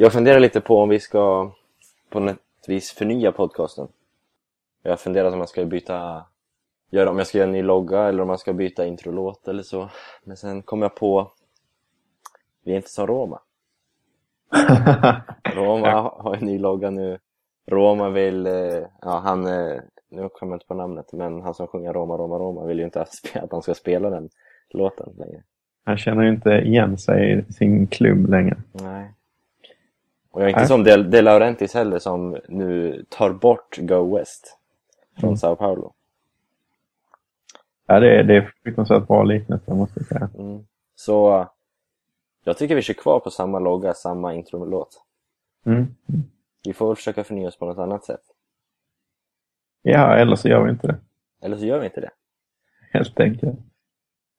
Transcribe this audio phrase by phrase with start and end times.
[0.00, 1.52] Jag funderar lite på om vi ska
[2.10, 3.88] på något vis förnya podcasten.
[4.82, 6.26] Jag har funderat om man ska byta,
[6.90, 9.62] göra, om jag ska göra en ny logga eller om man ska byta introlåt eller
[9.62, 9.88] så.
[10.24, 11.32] Men sen kom jag på,
[12.64, 13.40] vi är inte som Roma.
[15.54, 17.18] Roma har en ny logga nu.
[17.66, 19.76] Roma vill, eh, ja han, eh,
[20.10, 22.84] nu kommer jag inte på namnet, men han som sjunger Roma, Roma, Roma vill ju
[22.84, 24.28] inte att, att han ska spela den
[24.70, 25.42] låten längre.
[25.84, 28.56] Han känner ju inte igen sig i sin klubb längre.
[28.72, 29.12] Nej.
[30.30, 30.68] Och jag är inte Nej.
[30.68, 34.58] som De, De Laurentiis heller som nu tar bort Go West
[35.16, 35.36] från mm.
[35.36, 35.92] Sao Paulo.
[37.86, 40.30] Ja, det är, det är fruktansvärt bra liknelse måste jag säga.
[40.38, 40.66] Mm.
[40.94, 41.48] Så
[42.44, 45.04] jag tycker vi kör kvar på samma logga, samma introlåt.
[45.66, 45.94] Mm.
[46.64, 48.22] Vi får försöka förnya oss på något annat sätt.
[49.82, 50.98] Ja, eller så gör vi inte det.
[51.40, 52.10] Eller så gör vi inte det.
[52.92, 53.58] Helt enkelt.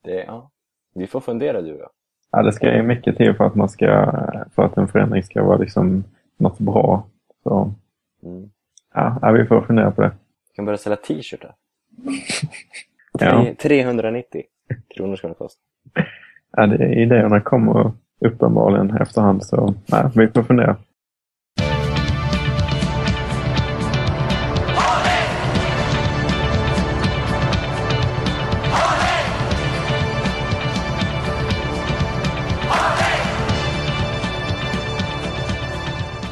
[0.04, 0.52] Det, ja.
[0.94, 1.90] Vi får fundera du och jag.
[2.32, 4.12] Ja, det ska ju mycket till för att, man ska,
[4.56, 6.04] för att en förändring ska vara liksom
[6.38, 7.08] något bra.
[7.44, 7.74] Så,
[8.24, 8.50] mm.
[8.94, 10.12] ja, vi får fundera på det.
[10.49, 11.55] Vi kan börja sälja t-shirtar.
[13.20, 13.46] ja.
[13.62, 14.44] 390
[14.96, 15.62] kronor ska det kosta.
[16.52, 20.77] Ja, det, idéerna kommer uppenbarligen efterhand så nej, vi får fundera.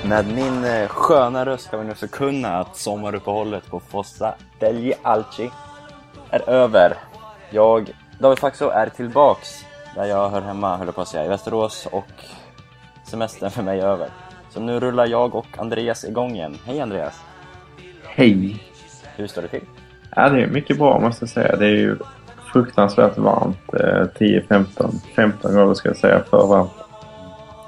[0.09, 5.49] Med min eh, sköna röst ska vi nu förkunna att sommaruppehållet på Fossa degli Alci
[6.29, 6.93] är över.
[7.49, 11.27] Jag, David Faxo, är tillbaks där jag hör hemma, höll jag på att säga, i
[11.27, 12.11] Västerås och
[13.03, 14.09] semestern för mig är över.
[14.49, 16.57] Så nu rullar jag och Andreas igång igen.
[16.65, 17.21] Hej Andreas!
[18.03, 18.63] Hej!
[19.15, 19.65] Hur står det till?
[20.15, 21.55] Ja, det är mycket bra måste jag säga.
[21.55, 21.97] Det är ju
[22.53, 23.67] fruktansvärt varmt.
[23.67, 26.86] 10-15 15 grader ska jag säga för varmt.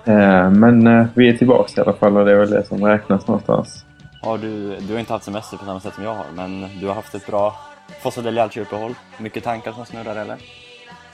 [0.10, 2.86] Eh, men eh, vi är tillbaka i alla fall och det är väl det som
[2.86, 3.86] räknas någonstans.
[4.22, 6.88] Har du, du har inte haft semester på samma sätt som jag har, men du
[6.88, 7.56] har haft ett bra
[8.02, 10.38] Fossa del uppehåll Mycket tankar som snurrar eller?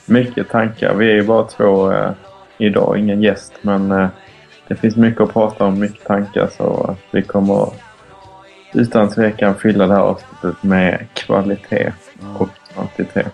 [0.05, 0.93] Mycket tankar.
[0.93, 2.11] Vi är ju bara två eh,
[2.57, 4.07] idag, ingen gäst, men eh,
[4.67, 7.69] det finns mycket att prata om, mycket tankar så vi kommer
[8.73, 12.35] utan tvekan fylla det här avsnittet med kvalitet mm.
[12.35, 13.33] och kvantitet.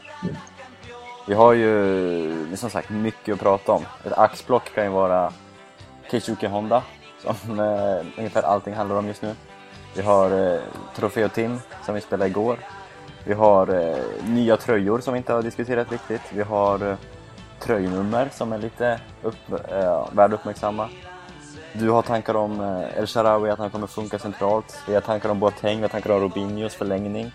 [1.27, 3.85] Vi har ju som sagt mycket att prata om.
[4.05, 5.31] Ett axplock kan ju vara
[6.11, 6.83] Keisuke Honda
[7.21, 9.35] som eh, ungefär allting handlar om just nu.
[9.95, 10.59] Vi har eh,
[10.95, 12.57] Trofeo Tim som vi spelade igår.
[13.23, 16.21] Vi har eh, nya tröjor som vi inte har diskuterat riktigt.
[16.33, 16.97] Vi har eh,
[17.59, 20.89] tröjnummer som är lite upp, eh, värda uppmärksamma.
[21.73, 24.77] Du har tankar om eh, El Sharawi, att han kommer funka centralt.
[24.87, 27.31] Vi har tankar om Boateng, vi har tankar om Robinhos förlängning.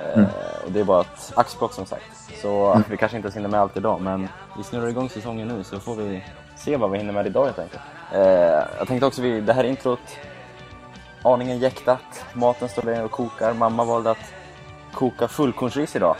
[0.00, 0.30] Eh, mm.
[0.64, 2.04] Och det är bara ett axplock som sagt.
[2.42, 2.84] Så mm.
[2.90, 5.96] vi kanske inte hinner med allt idag, men vi snurrar igång säsongen nu så får
[5.96, 6.24] vi
[6.56, 7.82] se vad vi hinner med idag helt enkelt.
[8.12, 8.20] Eh,
[8.78, 10.18] jag tänkte också, vid det här introt,
[11.22, 13.54] aningen jäktat, maten står där och kokar.
[13.54, 14.34] Mamma valde att
[14.92, 16.16] koka fullkornsris idag.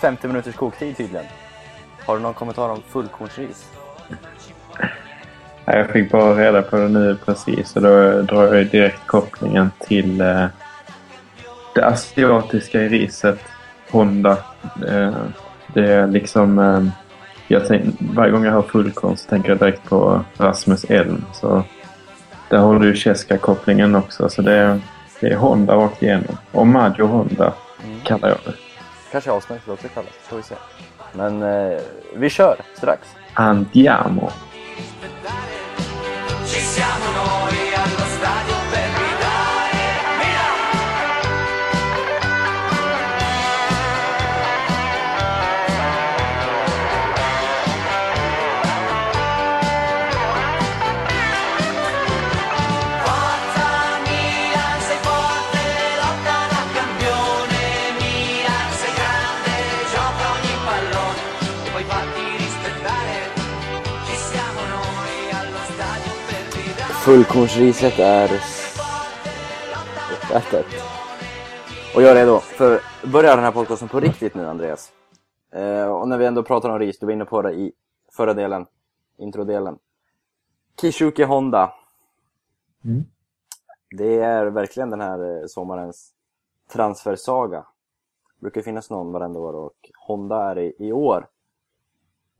[0.00, 1.26] 50 minuters koktid tydligen.
[2.06, 3.72] Har du någon kommentar om fullkornsris?
[5.64, 10.20] Jag fick bara reda på det nu precis och då drar jag direkt kopplingen till
[10.20, 10.46] eh,
[11.74, 13.38] det asiatiska riset,
[13.90, 14.38] Honda.
[14.88, 15.14] Eh,
[15.74, 16.58] det är liksom...
[16.58, 17.07] Eh,
[17.50, 21.24] jag tänk, varje gång jag hör fullkorn så tänker jag direkt på Rasmus Elm.
[21.32, 21.62] Så
[22.48, 24.28] där har du Cheska-kopplingen också.
[24.28, 24.80] Så det,
[25.20, 26.36] det är Honda rakt igenom.
[26.52, 27.52] Och Maggio Honda
[27.84, 28.00] mm.
[28.00, 28.52] kallar jag det.
[29.12, 30.54] Kanske avsnittet också kallas, får vi se.
[31.12, 31.78] Men eh,
[32.16, 33.00] vi kör strax.
[33.34, 34.30] Andiamo!
[67.08, 68.30] Fullkornsriset är
[70.12, 70.66] uppätet.
[71.94, 72.80] Och jag är redo för
[73.12, 74.92] börja den här podcasten på riktigt nu Andreas.
[75.52, 77.72] Eh, och när vi ändå pratar om ris, du var inne på det i
[78.12, 78.66] förra delen,
[79.16, 79.78] introdelen.
[80.80, 81.72] Kishuki Honda.
[82.84, 83.04] Mm.
[83.96, 86.12] Det är verkligen den här eh, sommarens
[86.72, 87.66] transfersaga.
[88.38, 91.26] Det brukar finnas någon varenda år och Honda är i, i år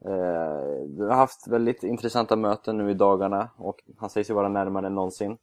[0.05, 4.49] Eh, vi har haft väldigt intressanta möten nu i dagarna och han sägs ju vara
[4.49, 5.39] närmare än någonsin.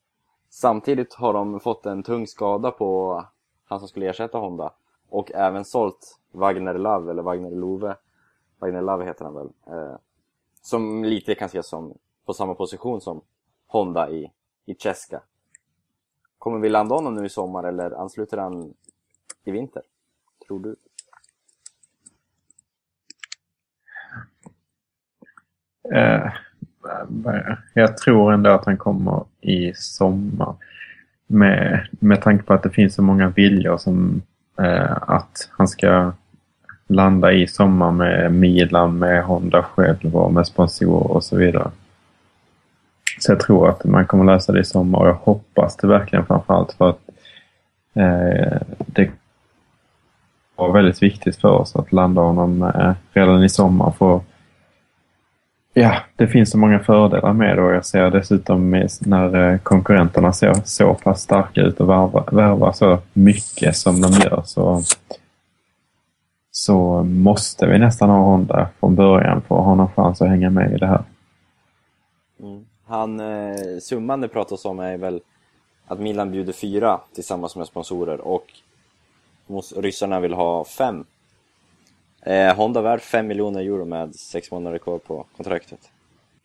[0.50, 3.22] Samtidigt har de fått en tung skada på
[3.66, 4.74] han som skulle ersätta Honda
[5.10, 7.96] och även sålt Wagner Love, eller Wagner Love.
[8.60, 9.50] Wagner Love heter han väl.
[9.68, 9.96] Eh,
[10.62, 13.22] som lite kan ses som på samma position som
[13.68, 14.32] Honda i,
[14.66, 15.22] i Cheska.
[16.38, 18.74] Kommer vi landa honom nu i sommar eller ansluter han
[19.44, 19.84] i vinter?
[20.48, 20.76] Tror du?
[25.94, 30.56] Eh, eh, jag tror ändå att han kommer i sommar.
[31.28, 34.22] Med, med tanke på att det finns så många viljor som
[34.60, 36.12] eh, att han ska
[36.88, 41.72] landa i sommar med Milan, med Honda själv och med sponsorer och så vidare.
[43.20, 46.26] Så jag tror att man kommer lösa det i sommar och jag hoppas det verkligen
[46.26, 47.10] framförallt för att
[47.94, 49.10] eh, det
[50.56, 53.92] var väldigt viktigt för oss att landa honom eh, redan i sommar.
[53.92, 54.22] För,
[55.78, 60.34] ja, det finns så många fördelar med det och jag ser dessutom när eh, konkurrenterna
[60.34, 64.82] ser så pass starka ut och värvar, värvar så mycket som de gör så,
[66.52, 70.50] så måste vi nästan ha Honda från början för att ha någon chans att hänga
[70.50, 71.04] med i det här.
[72.40, 72.66] Mm.
[72.86, 75.22] Han, eh, summan det pratas om är väl
[75.88, 78.46] att Milan bjuder fyra tillsammans med sponsorer och
[79.76, 81.06] ryssarna vill ha fem.
[82.26, 85.80] Eh, Honda värd 5 miljoner euro med sex månader kvar på kontraktet.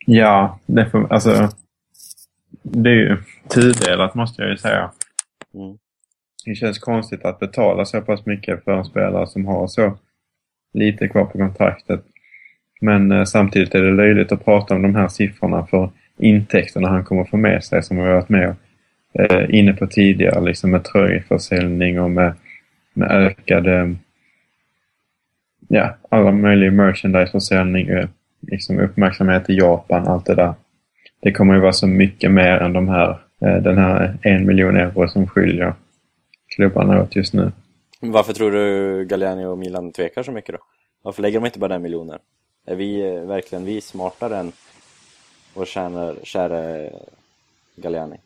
[0.07, 1.49] Ja, det, får, alltså,
[2.63, 3.17] det är ju
[3.49, 4.91] tudelat måste jag ju säga.
[5.55, 5.79] Mm.
[6.45, 9.99] Det känns konstigt att betala så pass mycket för en spelare som har så
[10.73, 12.05] lite kvar på kontraktet.
[12.81, 17.05] Men eh, samtidigt är det löjligt att prata om de här siffrorna för intäkterna han
[17.05, 18.55] kommer få med sig som vi har varit med
[19.13, 22.35] eh, inne på tidigare, liksom med tröjförsäljning och med,
[22.95, 23.97] med ökade
[25.73, 28.09] ja, alla möjliga merchandiseförsäljning, eh,
[28.41, 30.55] liksom uppmärksamhet i Japan, allt det där.
[31.21, 34.77] Det kommer ju vara så mycket mer än de här, eh, den här en miljon
[34.77, 35.75] euro som skiljer
[36.57, 37.53] klubbarna åt just nu.
[38.01, 40.61] Varför tror du Galliani och Milan tvekar så mycket då?
[41.03, 42.19] Varför lägger de inte bara den miljonen?
[42.67, 44.53] Är vi eh, verkligen vi smartare än
[45.55, 46.89] vår kära, kära
[47.77, 48.17] Galliani?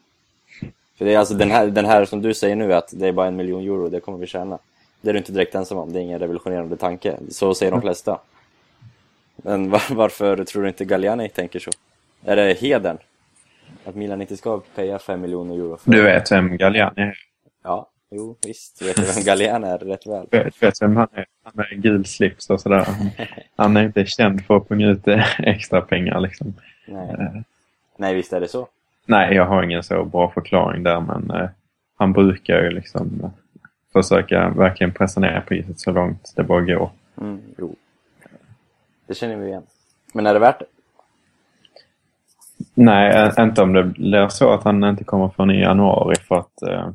[0.99, 3.12] För det är alltså den här, den här som du säger nu att det är
[3.12, 4.58] bara en miljon euro, det kommer vi tjäna.
[5.05, 7.17] Det är du inte direkt ensam om, det är ingen revolutionerande tanke.
[7.29, 8.19] Så säger de flesta.
[9.37, 11.71] Men var, varför tror du inte Galliani tänker så?
[12.25, 12.99] Är det heden?
[13.85, 15.77] Att Milan inte ska paya 5 miljoner euro?
[15.77, 15.91] För...
[15.91, 17.15] Du vet vem Galliani är?
[17.65, 18.83] Ja, jo visst.
[18.83, 20.27] Vet du vem Galliani är rätt väl?
[20.31, 21.27] Du vet, vet vem han är?
[21.43, 22.89] Han med gul slips och sådär.
[23.56, 25.09] Han är inte känd för att punga ut
[25.39, 26.55] extra pengar liksom.
[26.87, 27.09] Nej.
[27.09, 27.41] Uh.
[27.97, 28.69] Nej, visst är det så.
[29.06, 31.49] Nej, jag har ingen så bra förklaring där men uh,
[31.97, 33.33] han brukar ju liksom
[33.94, 36.91] försöka verkligen pressa ner priset så långt det bara går.
[37.20, 37.75] Mm, jo.
[39.06, 39.62] Det känner vi igen.
[40.14, 40.67] Men är det värt det?
[42.75, 46.62] Nej, inte om det blir så att han inte kommer förrän i januari för att
[46.62, 46.88] eh,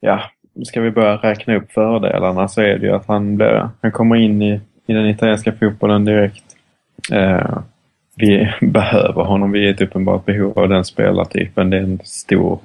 [0.00, 0.22] ja,
[0.64, 4.16] ska vi börja räkna upp fördelarna så är det ju att han, blir, han kommer
[4.16, 6.44] in i, i den italienska fotbollen direkt.
[7.12, 7.58] Eh,
[8.16, 11.70] vi behöver honom, vi är ett uppenbart behov av den spelartypen.
[11.70, 12.58] Det är en stor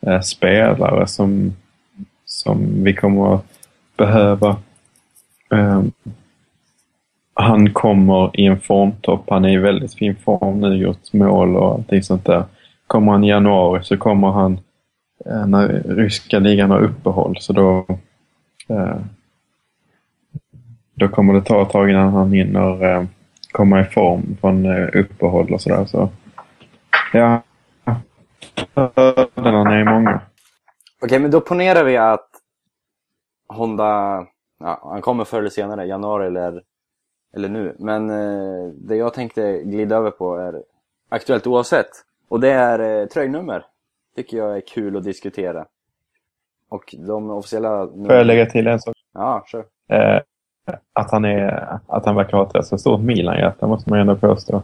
[0.00, 1.52] eh, spelare som
[2.38, 3.44] som vi kommer att
[3.96, 4.56] behöva.
[5.50, 5.92] Um,
[7.34, 9.30] han kommer i en formtopp.
[9.30, 12.44] Han är i väldigt fin form nu, gjort mål och allting sånt där.
[12.86, 14.60] Kommer han i januari så kommer han
[15.26, 17.86] eh, när ryska ligan har uppehåll så då
[18.70, 18.96] uh,
[20.94, 23.04] då kommer det ta ett tag innan han hinner eh,
[23.52, 25.84] komma i form från uppehåll och sådär.
[25.84, 26.08] Så,
[27.12, 27.42] ja,
[28.74, 30.20] fördelarna är många.
[31.02, 32.28] Okej, men då ponerar vi att
[33.48, 34.26] Honda,
[34.60, 36.62] ja, han kommer förr eller senare, januari eller,
[37.34, 37.76] eller nu.
[37.78, 40.62] Men eh, det jag tänkte glida över på är
[41.08, 41.90] aktuellt oavsett.
[42.28, 43.64] Och det är eh, tröjnummer.
[44.16, 45.66] Tycker jag är kul att diskutera.
[46.68, 47.86] Och de officiella...
[47.86, 48.96] Får jag lägga till en sak?
[49.14, 49.64] Ja, kör.
[49.88, 50.20] Eh,
[50.92, 54.16] att, han är, att han verkar ha ett rätt så stort Milan-hjärta måste man ändå
[54.16, 54.62] påstå.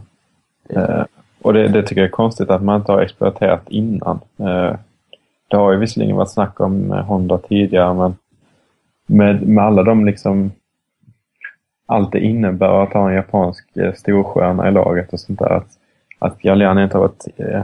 [0.69, 1.05] Eh,
[1.43, 4.21] och det, det, tycker jag är konstigt att man inte har exploaterat innan.
[4.38, 4.75] Eh,
[5.54, 8.16] det har ju visserligen varit snack om eh, Honda tidigare men
[9.06, 10.52] med, med alla de liksom
[11.87, 15.50] allt det innebär att ha en japansk eh, storstjärna i laget och sånt där.
[15.50, 15.68] Att,
[16.18, 17.62] att Galliani inte har varit eh,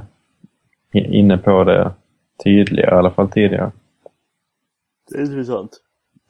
[0.92, 1.92] inne på det
[2.44, 3.70] tydligare, i alla fall tidigare.
[5.11, 5.80] Det är intressant.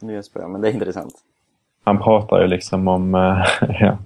[0.02, 1.14] Nya spelare, men det är intressant.
[1.84, 3.14] Han pratar ju liksom om
[3.80, 3.98] ja,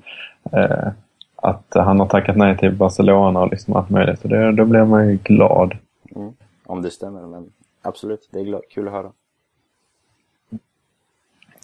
[1.37, 4.23] att han har tackat nej till Barcelona och liksom allt möjligt.
[4.25, 5.77] Och det, då blir man ju glad.
[6.17, 6.33] Mm.
[6.67, 7.53] Om det stämmer, men
[7.83, 8.29] absolut.
[8.31, 9.13] Det är kul att höra.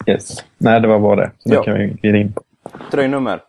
[0.07, 0.43] Yes.
[0.57, 1.31] Nej, det var bara det.
[1.39, 2.43] Så det kan vi glida in på.
[2.91, 3.43] Tröjnummer.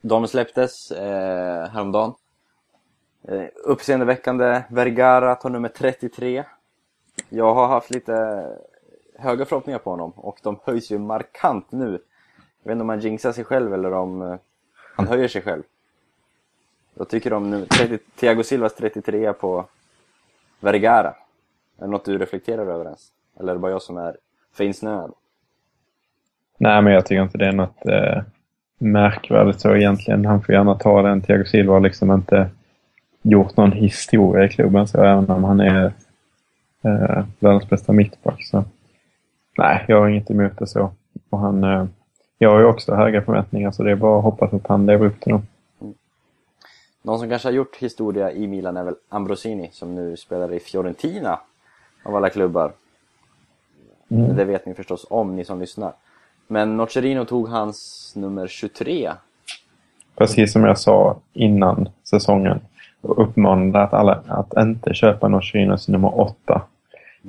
[0.00, 2.14] De släpptes eh, häromdagen.
[3.28, 4.62] Eh, uppseendeväckande.
[4.70, 6.44] Vergara tar nummer 33.
[7.28, 8.46] Jag har haft lite
[9.18, 11.90] höga förhoppningar på honom och de höjs ju markant nu.
[12.62, 14.36] Jag vet inte om han jinxar sig själv eller om eh,
[14.96, 15.62] han höjer sig själv.
[16.94, 19.66] Vad tycker om nu, 30, Thiago Silvas 33 på
[20.64, 21.08] Vergara?
[21.78, 23.08] Är det något du reflekterar över ens?
[23.40, 24.16] Eller är det bara jag som är
[24.52, 25.12] för insnöad?
[26.58, 28.22] Nej, men jag tycker inte det är något eh,
[28.78, 30.24] märkvärdigt så egentligen.
[30.24, 31.22] Han får gärna ta den.
[31.22, 32.50] Thiago Silva har liksom inte
[33.22, 35.92] gjort någon historia i klubben så även om han är
[36.82, 38.44] eh, världens bästa mittback.
[38.44, 38.64] Så.
[39.58, 40.90] Nej, jag har inget emot det så.
[41.30, 41.86] Och han, eh,
[42.38, 45.06] jag har ju också höga förväntningar så det är bara att hoppas att han lever
[45.06, 45.46] upp till dem.
[47.06, 50.60] Någon som kanske har gjort historia i Milan är väl Ambrosini som nu spelar i
[50.60, 51.40] Fiorentina
[52.02, 52.72] av alla klubbar.
[54.08, 54.36] Mm.
[54.36, 55.92] Det vet ni förstås om, ni som lyssnar.
[56.46, 59.12] Men Nocerino tog hans nummer 23.
[60.16, 62.60] Precis som jag sa innan säsongen
[63.00, 66.62] och uppmanade att alla att inte köpa Nocerinos nummer 8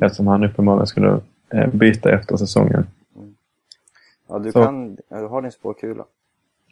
[0.01, 2.87] eftersom han uppenbarligen skulle eh, byta efter säsongen.
[4.27, 4.63] Ja, du, Så.
[4.63, 6.05] kan, du har din spåkula.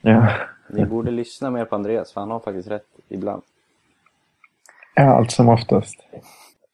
[0.05, 0.27] Ja,
[0.69, 3.41] Ni borde lyssna mer på Andreas, för han har faktiskt rätt ibland.
[4.95, 5.99] ja allt som oftast.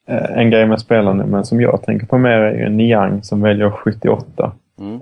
[0.05, 3.69] Eh, En grej med spelarnumren som jag tänker på mer är ju Niang som väljer
[3.71, 4.51] 78.
[4.79, 5.00] Mm.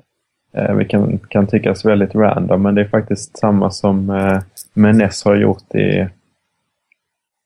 [0.52, 4.40] Eh, vilket kan, kan tyckas väldigt random, men det är faktiskt samma som eh,
[4.74, 6.08] Menes har gjort i...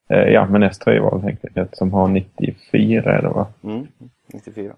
[0.10, 3.48] Eh, ja, Menes tröjval helt enkelt, som har 94 är det va?
[3.64, 3.88] Mm.
[4.34, 4.74] 94.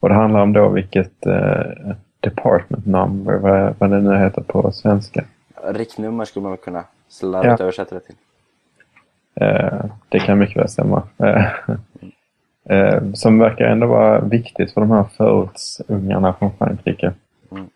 [0.00, 1.96] Och det handlar om då vilket eh,
[2.30, 5.24] department number, vad, vad det nu heter på svenska.
[5.64, 7.64] Riktnummer skulle man kunna slarvigt Ja.
[7.64, 8.14] översätta det till.
[9.40, 11.02] Eh, det kan mycket väl stämma.
[11.18, 11.46] Eh,
[12.76, 17.12] eh, som verkar ändå vara viktigt för de här förortsungarna från Frankrike.
[17.50, 17.66] Mm.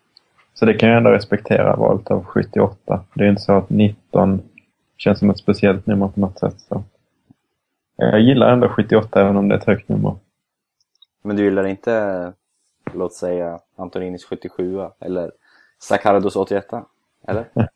[0.53, 2.99] Så det kan jag ändå respektera valet av 78.
[3.13, 4.41] Det är inte så att 19
[4.97, 6.55] känns som ett speciellt nummer på något sätt.
[6.59, 6.83] Så.
[7.95, 10.15] Jag gillar ändå 78 även om det är ett högt nummer.
[11.23, 12.33] Men du gillar inte,
[12.95, 15.31] låt säga, Antoninis 77 eller
[15.79, 16.65] Sakardos 81
[17.27, 17.45] Eller?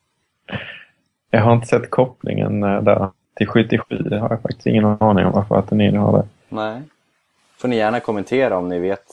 [1.31, 3.97] Jag har inte sett kopplingen eh, där till 77.
[3.97, 6.27] Det har jag faktiskt ingen aning om varför Antonini har det.
[6.49, 6.81] Nej.
[7.57, 9.05] Får ni gärna kommentera om ni vet.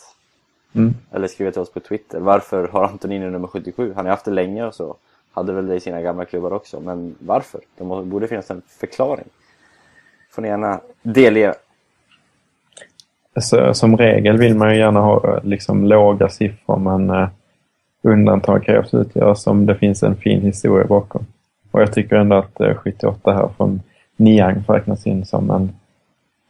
[0.75, 0.95] Mm.
[1.11, 2.21] Eller skriva till oss på Twitter.
[2.21, 3.93] Varför har Antonini nummer 77?
[3.97, 4.97] Han har haft det länge och så.
[5.33, 6.81] Hade väl det i sina gamla klubbar också.
[6.81, 7.61] Men varför?
[7.77, 9.27] Det borde finnas en förklaring.
[10.31, 11.55] Får ni gärna delge.
[13.41, 17.29] Så, som regel vill man ju gärna ha liksom, låga siffror men eh,
[18.03, 21.27] undantag krävs utgöras om det finns en fin historia bakom.
[21.71, 23.81] Och jag tycker ändå att eh, 78 här från
[24.17, 25.73] Niang räknas in som en,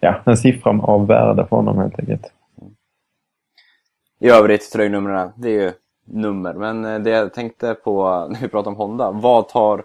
[0.01, 2.33] ja, en siffra av värde för honom helt enkelt.
[4.19, 5.73] I övrigt, tröjnumren, det är ju
[6.05, 6.55] nummer.
[6.55, 9.11] Men eh, det jag tänkte på när vi pratade om Honda.
[9.11, 9.85] Vad tar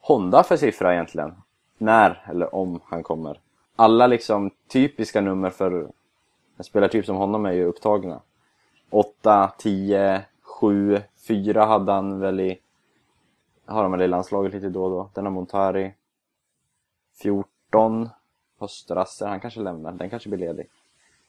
[0.00, 1.32] Honda för siffra egentligen?
[1.78, 3.40] När eller om han kommer?
[3.76, 5.86] Alla liksom typiska nummer för
[6.56, 8.20] en spelartyp som honom är ju upptagna.
[8.90, 12.58] 8, 10, 7, 4 hade han väl i...
[13.66, 15.10] Har han väl i landslaget lite då och då.
[15.14, 15.92] Den har Montari.
[17.22, 18.08] 14
[18.58, 19.92] har Strasser, han kanske lämnar.
[19.92, 20.66] Den kanske blir ledig.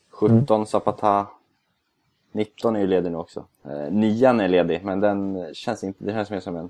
[0.10, 1.28] 17 Zapata.
[2.32, 3.46] 19 är ju ledig nu också.
[3.64, 6.70] Eh, nian är ledig, men den känns inte, det känns mer som en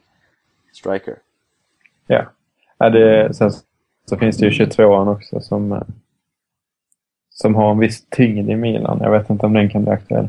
[0.73, 1.19] striker.
[2.07, 2.25] Ja.
[2.77, 3.51] ja det, sen
[4.05, 5.81] så finns det ju 22an också som, eh,
[7.35, 8.99] som har en viss tyngd i Milan.
[9.01, 10.27] Jag vet inte om den kan bli aktuell.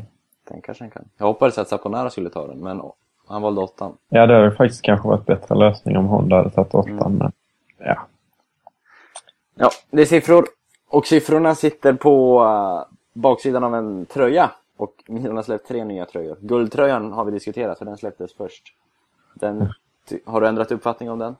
[0.49, 1.05] Den kanske han kan.
[1.19, 2.83] Jag hoppades att Saponara skulle ta den, men
[3.29, 3.93] han valde åttan.
[4.09, 7.17] Ja, det hade faktiskt kanske varit bättre lösning om Honda hade tagit åttan.
[7.19, 7.33] Men,
[7.79, 8.07] ja.
[9.55, 10.45] Ja, det är siffror.
[10.89, 12.83] Och siffrorna sitter på uh,
[13.13, 14.51] baksidan av en tröja.
[14.77, 16.37] Och Milan har släppt tre nya tröjor.
[16.41, 18.63] Guldtröjan har vi diskuterat, för den släpptes först.
[19.35, 19.73] Den,
[20.09, 21.37] ty- har du ändrat uppfattning om den?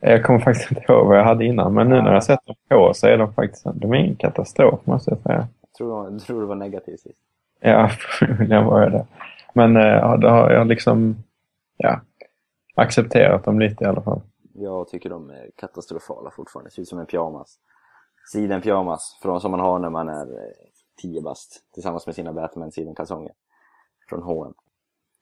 [0.00, 2.55] Jag kommer faktiskt inte ihåg vad jag hade innan, men nu när jag sett dem
[2.68, 5.48] på så är de faktiskt de är ingen katastrof måste jag säga.
[5.76, 7.18] Tror, tror det var negativt sist.
[7.60, 9.06] Ja, förmodligen var jag det.
[9.52, 11.16] Men eh, ja, då har jag liksom
[11.76, 12.00] ja,
[12.74, 14.20] accepterat dem lite i alla fall.
[14.52, 16.70] Jag tycker de är katastrofala fortfarande.
[16.70, 17.58] Ser ut som en pyjamas.
[18.32, 20.52] Sidenpyjamas, från som man har när man är eh,
[21.02, 21.60] 10 bast.
[21.74, 23.32] Tillsammans med sina Batman sidenkalsonger.
[24.08, 24.54] Från H&M.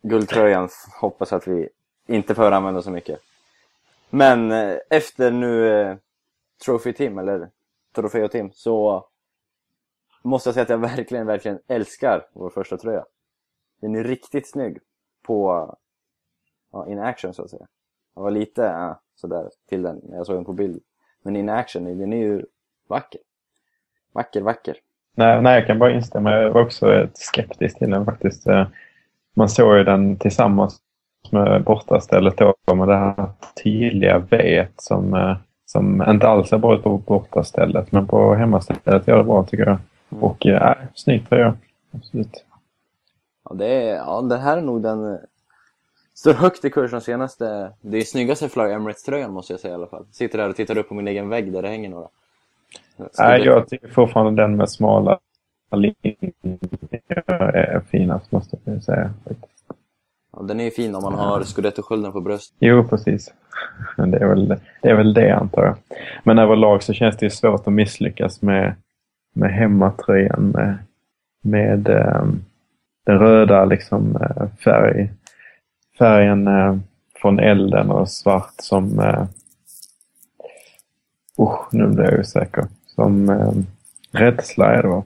[0.02, 0.68] Guldtröjan
[1.00, 1.68] hoppas att vi
[2.06, 3.20] inte får använda så mycket.
[4.10, 5.98] Men eh, efter nu
[6.66, 7.50] Trophy Team, eller
[7.94, 9.06] Trofeo Tim, så
[10.22, 13.04] måste jag säga att jag verkligen, verkligen älskar vår första tröja.
[13.80, 14.78] Den är riktigt snygg
[15.22, 15.68] på
[16.72, 17.66] ja, in action så att säga.
[18.14, 20.82] Jag var lite äh, sådär till den när jag såg den på bild.
[21.22, 22.46] Men in action, den är ju
[22.88, 23.20] vacker.
[24.12, 24.76] Vacker, vacker.
[25.14, 26.32] Nej, nej, jag kan bara instämma.
[26.32, 28.46] Jag var också skeptisk till den faktiskt.
[28.46, 28.66] Äh,
[29.34, 30.80] man såg ju den tillsammans
[31.30, 33.32] med bortastället då med det här
[33.64, 39.08] tydliga V som, eh, som inte alls är bra ut på bortastället men på hemmastället
[39.08, 39.78] gör det bra tycker jag.
[40.10, 40.24] Mm.
[40.24, 41.54] Och eh, äh, snygg tröja.
[41.90, 42.44] Absolut.
[43.44, 45.18] Ja, det, är, ja, det här är nog den eh,
[46.14, 47.72] Står högt i kurs de senaste...
[47.80, 50.06] Det är snyggaste Fly Emirates-tröjan måste jag säga i alla fall.
[50.10, 52.08] Sitter där och tittar upp på min egen vägg där det hänger några.
[53.18, 55.18] Nej, jag tycker fortfarande den med smala
[55.70, 56.16] linjer
[57.28, 59.10] är finast måste jag säga.
[60.36, 62.54] Ja, den är ju fin om man har scudetto-skölden på bröst.
[62.58, 63.32] Jo, precis.
[63.96, 64.48] Det är, väl,
[64.82, 65.76] det är väl det antar jag.
[66.24, 68.74] Men överlag så känns det ju svårt att misslyckas med,
[69.34, 70.78] med hemmatröjan med,
[71.42, 72.44] med um,
[73.06, 75.12] den röda liksom, uh, färg,
[75.98, 76.76] färgen uh,
[77.14, 78.98] från elden och svart som...
[78.98, 79.26] Uh,
[81.38, 82.64] uh, nu blir jag osäker.
[82.86, 83.52] Som uh,
[84.12, 85.04] rädsla är det va?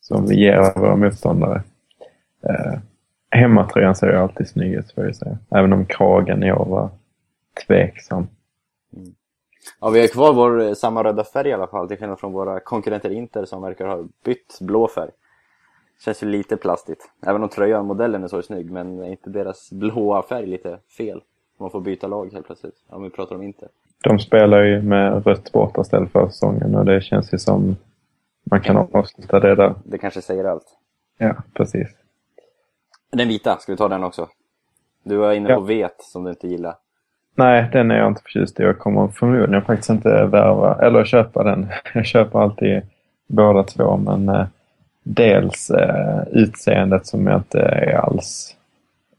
[0.00, 1.62] Som vi ger våra motståndare.
[2.50, 2.78] Uh,
[3.34, 5.38] hemmatröjan ser alltid snygg ut får jag säga.
[5.50, 6.90] Även om kragen år var
[7.66, 8.26] tveksam.
[8.96, 9.14] Mm.
[9.80, 12.32] Ja, vi har kvar vår eh, samma röda färg i alla fall, till skillnad från
[12.32, 15.10] våra konkurrenter Inter som verkar ha bytt blå färg.
[16.04, 17.10] Känns ju lite plastigt.
[17.26, 21.22] Även om tröjan, modellen är så snygg, men är inte deras blåa färg lite fel?
[21.58, 23.68] Man får byta lag helt plötsligt, om vi pratar om Inter.
[24.04, 27.76] De spelar ju med rött borta istället för säsongen och det känns ju som
[28.44, 29.74] man kan avsluta det där.
[29.84, 30.66] Det kanske säger allt.
[31.18, 31.88] Ja, precis.
[33.14, 34.28] Den vita, ska vi ta den också?
[35.02, 35.54] Du var inne ja.
[35.54, 36.74] på vet som du inte gillar.
[37.34, 38.62] Nej, den är jag inte förtjust i.
[38.62, 41.68] Jag kommer förmodligen faktiskt inte värva eller köpa den.
[41.94, 42.82] Jag köper alltid
[43.26, 44.46] båda två men eh,
[45.02, 48.56] dels eh, utseendet som jag inte är alls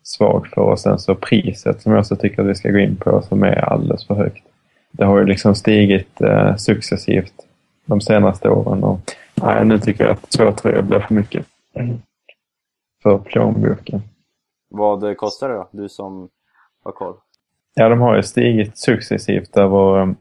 [0.03, 2.95] svag för och sen så priset som jag också tycker att vi ska gå in
[2.95, 4.43] på som är alldeles för högt.
[4.91, 7.33] Det har ju liksom stigit eh, successivt
[7.85, 8.99] de senaste åren och
[9.35, 11.45] nej, nu tycker jag att två tröjor blir för mycket
[13.05, 14.01] för plånboken.
[14.69, 15.67] Vad kostar det då?
[15.71, 16.29] Du som
[16.83, 17.15] har koll.
[17.73, 20.15] Ja, de har ju stigit successivt över um,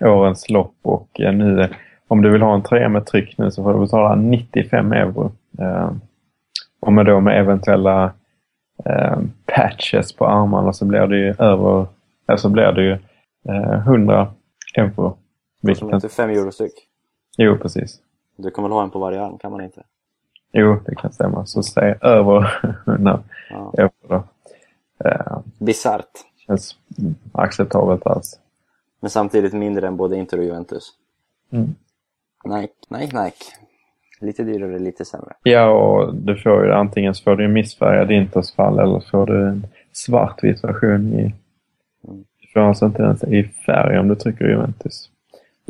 [0.00, 1.68] årens lopp och uh, nu
[2.08, 5.32] om du vill ha en tröja med tryck nu så får du betala 95 euro.
[5.60, 5.92] Uh,
[6.80, 8.12] och med då med eventuella
[8.86, 11.86] uh, patches på armarna så blir det ju över,
[12.26, 12.92] alltså blir det ju
[13.48, 14.28] uh, 100
[14.76, 15.16] euro.
[15.62, 16.74] Vilket inte 5 euro styck?
[17.38, 18.00] Jo, precis.
[18.36, 19.82] Du kan väl ha en på varje arm, kan man inte?
[20.52, 21.46] Jo, det kan stämma.
[21.46, 23.74] Så säg över 100 ja.
[23.78, 24.22] euro.
[25.04, 26.76] Uh, Bisarrt känns
[27.32, 28.38] acceptabelt alls.
[29.00, 30.92] Men samtidigt mindre än både Inter och Juventus.
[31.52, 31.74] Mm.
[32.44, 33.44] Nike, Nike, Nike.
[34.20, 35.32] Lite dyrare, lite sämre.
[35.42, 39.08] Ja, och du får ju antingen så får du en missfärgad Inters fall eller så
[39.08, 41.34] får du en svartvit version i...
[42.08, 42.24] Mm.
[42.40, 45.10] Du får alltså inte ens i färg om du trycker Juventus.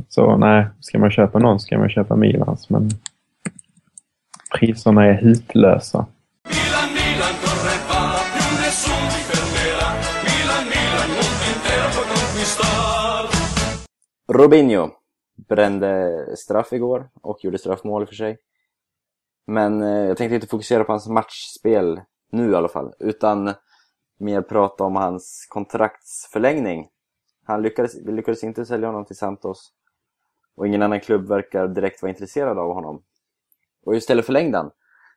[0.09, 2.91] Så nej, ska man köpa någon ska man köpa Milans, men
[4.59, 6.07] priserna är hutlösa.
[14.33, 14.91] Robinho
[15.49, 18.39] brände straff igår och gjorde straffmål för sig.
[19.47, 22.01] Men eh, jag tänkte inte fokusera på hans matchspel
[22.33, 23.55] nu i alla fall, utan
[24.19, 26.89] mer prata om hans kontraktsförlängning.
[27.45, 29.73] Han lyckades, vi lyckades inte sälja honom till Santos
[30.57, 33.03] och ingen annan klubb verkar direkt vara intresserad av honom.
[33.85, 34.71] Och istället förlängde han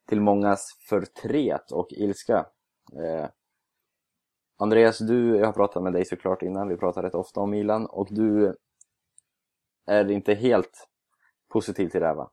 [0.09, 2.45] till mångas förtret och ilska.
[2.93, 3.27] Eh,
[4.59, 7.85] Andreas, du, jag har pratat med dig såklart innan, vi pratar rätt ofta om Milan
[7.85, 8.55] och du
[9.87, 10.87] är inte helt
[11.53, 12.29] positiv till det här va?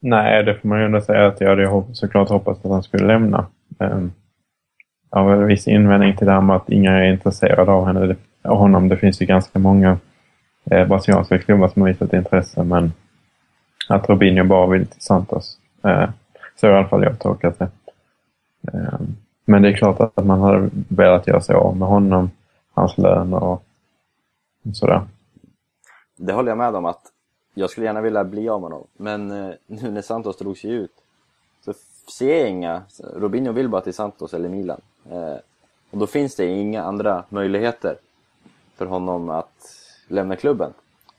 [0.00, 3.06] Nej, det får man ju ändå säga att jag hade såklart hoppats att han skulle
[3.06, 3.46] lämna.
[3.78, 4.12] Ehm,
[5.10, 8.16] jag har en viss invändning till det här med att inga är intresserade av henne,
[8.42, 8.88] honom.
[8.88, 9.98] Det finns ju ganska många
[10.70, 12.92] eh, brasilianska klubbar som har visat intresse men
[13.88, 15.58] att Robinho bara vill till Santos.
[15.84, 16.10] Eh,
[16.56, 17.70] så har i alla fall jag tolkat det.
[18.72, 22.30] Ehm, men det är klart att man hade velat göra sig av med honom,
[22.74, 23.62] hans lön och
[24.72, 25.02] sådär.
[26.16, 27.02] Det håller jag med om att
[27.54, 28.86] jag skulle gärna vilja bli av med honom.
[28.96, 30.92] Men eh, nu när Santos drog sig ut
[31.64, 31.74] så
[32.18, 32.82] ser jag inga...
[33.16, 34.80] Robinho vill bara till Santos eller Milan.
[35.10, 35.36] Eh,
[35.90, 37.96] och då finns det inga andra möjligheter
[38.76, 39.74] för honom att
[40.08, 40.72] lämna klubben.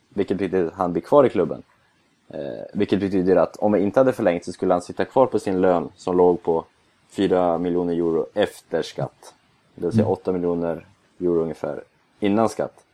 [0.09, 1.63] Vilket betyder att han blir kvar i klubben.
[2.33, 5.39] Eh, vilket betyder att om jag inte hade förlängt så skulle han sitta kvar på
[5.39, 6.65] sin lön som låg på
[7.09, 9.33] 4 miljoner euro efter skatt.
[9.75, 10.41] Det vill säga 8 mm.
[10.41, 10.85] miljoner
[11.19, 11.83] euro ungefär
[12.19, 12.85] innan skatt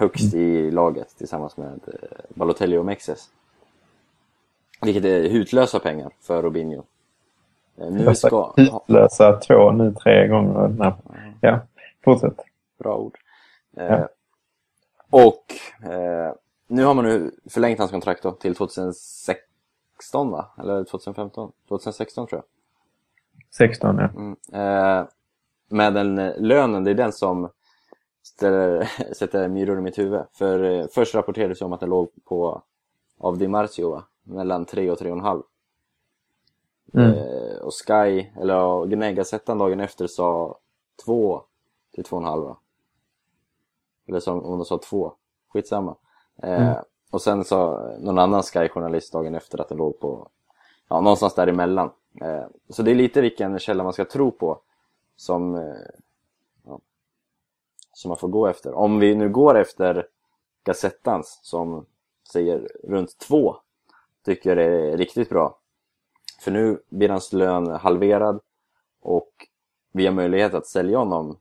[0.00, 3.30] högst i laget tillsammans med eh, Balotelli och Mexes.
[4.82, 6.82] Vilket är hutlösa pengar för Robinho.
[7.76, 8.52] Eh, nu ska...
[8.56, 10.68] Hutlösa två, nu tre gånger.
[10.68, 10.92] Nej.
[11.40, 11.60] Ja,
[12.04, 12.40] fortsätt.
[12.78, 13.18] Bra ord.
[13.70, 13.82] Ja.
[13.82, 14.06] Eh,
[15.10, 15.44] och
[15.90, 16.32] eh,
[16.70, 20.50] nu har man nu förlängt hans kontrakt då, till 2016 va?
[20.58, 21.52] Eller 2015?
[21.68, 22.44] 2016 tror jag.
[23.50, 24.08] 16 ja.
[24.08, 25.06] Mm, eh,
[25.68, 27.48] med den lönen, det är den som
[28.22, 30.22] ställer, sätter myror i mitt huvud.
[30.32, 32.62] För eh, först rapporterades det om att den låg på,
[33.18, 34.04] av Di Marzio, va?
[34.22, 35.42] mellan 3 och 3,5.
[36.94, 37.14] Mm.
[37.14, 40.58] Eh, och Sky, eller nej, Gazettan dagen efter sa
[41.04, 41.42] 2
[41.94, 42.56] till 2,5
[44.08, 45.12] Eller som om de sa 2,
[45.48, 45.96] skitsamma.
[46.42, 46.54] Mm.
[46.54, 46.84] Eh, mm.
[47.10, 50.28] Och sen sa någon annan Sky-journalist dagen efter att den låg på
[50.88, 51.90] ja, någonstans däremellan.
[52.20, 54.60] Eh, så det är lite vilken källa man ska tro på
[55.16, 55.74] som, eh,
[56.64, 56.80] ja,
[57.92, 58.74] som man får gå efter.
[58.74, 60.06] Om vi nu går efter
[60.64, 61.86] Gazettans som
[62.32, 63.56] säger runt 2
[64.24, 65.58] tycker jag det är riktigt bra.
[66.40, 68.40] För nu blir hans lön halverad
[69.00, 69.30] och
[69.92, 71.38] vi har möjlighet att sälja honom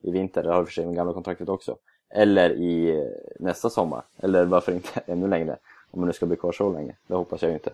[0.00, 1.76] i vinter, det har vi för sig med gamla kontraktet också.
[2.10, 3.04] Eller i eh,
[3.38, 5.56] nästa sommar, eller varför inte ännu längre,
[5.90, 6.96] om han nu ska bli kvar så länge.
[7.06, 7.72] Det hoppas jag ju inte.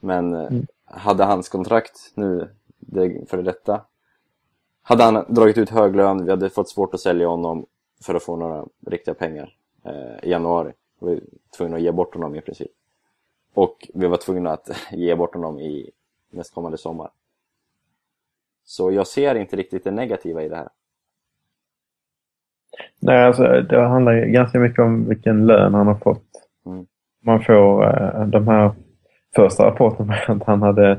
[0.00, 0.66] Men eh, mm.
[0.84, 3.80] hade hans kontrakt nu, det, för detta,
[4.82, 7.66] hade han dragit ut hög lön, vi hade fått svårt att sälja honom
[8.02, 10.72] för att få några riktiga pengar eh, i januari.
[11.00, 11.20] Vi var
[11.56, 12.70] tvungna att ge bort honom i princip.
[13.54, 15.90] Och vi var tvungna att ge bort honom i
[16.30, 17.10] nästkommande sommar.
[18.64, 20.68] Så jag ser inte riktigt det negativa i det här.
[23.00, 26.24] Nej, alltså det handlar ju ganska mycket om vilken lön han har fått.
[26.66, 26.86] Mm.
[27.22, 28.70] Man får eh, de här
[29.36, 30.90] första rapporten med att han hade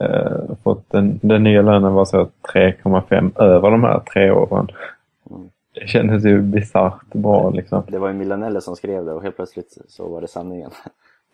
[0.00, 4.68] eh, fått den, den nya lönen var så 3,5 över de här tre åren.
[5.30, 5.50] Mm.
[5.74, 7.82] Det kändes ju bisarrt bra liksom.
[7.88, 10.70] Det var ju Milanelli som skrev det och helt plötsligt så var det sanningen.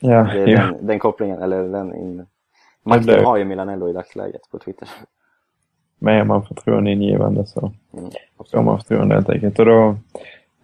[0.01, 0.45] Ja, det.
[0.45, 2.27] Den, den, kopplingen, eller den in...
[2.83, 4.89] Makten har ju Milanello i dagsläget på Twitter.
[5.99, 8.11] Men är man förtroendeingivande så mm,
[8.51, 9.59] får man förtroende helt enkelt.
[9.59, 9.97] Och då,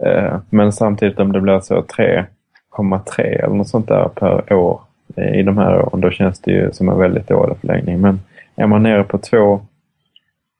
[0.06, 4.80] eh, men samtidigt om det blir så 3,3 eller något sånt där per år
[5.16, 8.00] eh, i de här åren, då känns det ju som en väldigt dålig förlängning.
[8.00, 8.20] Men
[8.56, 9.60] är man nere på två,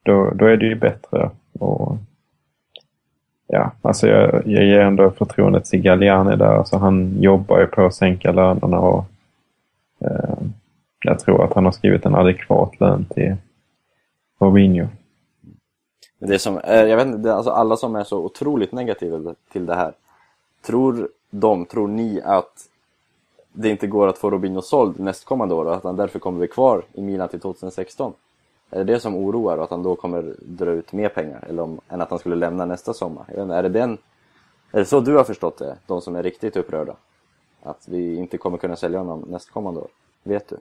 [0.03, 1.31] då, då är det ju bättre.
[1.59, 1.97] Och,
[3.47, 6.55] ja, alltså jag, jag ger ändå förtroendet till Galliani där.
[6.59, 9.05] Alltså han jobbar ju på att sänka lönerna och
[10.01, 10.39] eh,
[11.05, 13.37] jag tror att han har skrivit en adekvat lön till
[14.45, 14.87] Fabinho.
[16.19, 19.93] Det som, jag vet inte, alltså alla som är så otroligt negativa till det här,
[20.63, 22.69] tror de, tror ni att
[23.53, 26.49] det inte går att få Robinho såld nästkommande år och att han därför kommer bli
[26.49, 28.13] kvar i Milan till 2016?
[28.71, 31.63] Är det det som oroar och att han då kommer dra ut mer pengar eller
[31.63, 33.25] om, än att han skulle lämna nästa sommar?
[33.29, 33.99] Jag vet inte, är, det den,
[34.73, 35.77] är det så du har förstått det?
[35.87, 36.97] De som är riktigt upprörda?
[37.63, 39.89] Att vi inte kommer kunna sälja honom nästkommande år?
[40.23, 40.57] Vet du?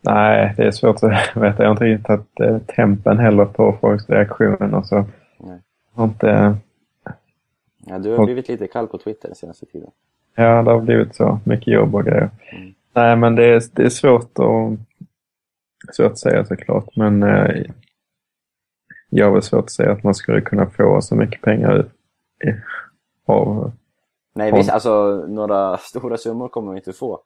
[0.00, 1.62] Nej, det är svårt att veta.
[1.62, 4.82] Jag har inte riktigt tagit eh, tempen heller på folks reaktioner.
[4.82, 5.04] Så
[5.38, 5.58] Nej.
[5.94, 6.56] har inte...
[7.86, 9.90] Ja, du har blivit lite kall på Twitter den senaste tiden.
[10.34, 11.40] Ja, det har blivit så.
[11.44, 12.30] Mycket jobb och grejer.
[12.52, 12.74] Mm.
[12.92, 14.78] Nej, men det är, det är svårt att,
[15.96, 16.96] svårt att säga såklart.
[16.96, 17.62] Men eh,
[19.10, 21.86] jag har väl svårt att säga att man skulle kunna få så mycket pengar
[23.26, 23.72] av...
[24.34, 27.20] Nej, visst, alltså några stora summor kommer vi inte få.